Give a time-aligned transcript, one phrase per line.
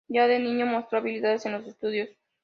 [0.07, 2.09] Ya de niño mostró habilidad en los estudios.